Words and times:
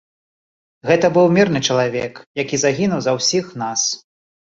Гэта 0.89 1.09
быў 1.17 1.27
мірны 1.35 1.59
чалавек, 1.73 2.13
які 2.43 2.55
загінуў 2.63 2.99
за 3.07 3.11
ўсіх 3.19 3.45
нас. 3.65 3.81